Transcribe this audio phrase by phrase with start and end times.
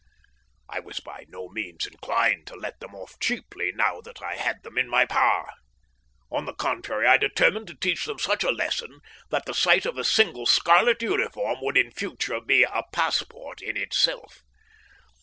[0.67, 4.63] I was by no means inclined to let them off cheaply now that I had
[4.63, 5.51] them in my power.
[6.31, 9.99] On the contrary, I determined to teach them such a lesson that the sight of
[9.99, 14.39] a single scarlet uniform would in future be a passport in itself.